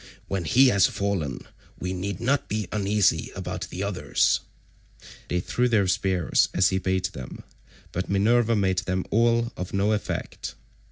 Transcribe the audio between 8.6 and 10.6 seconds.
them all of no effect.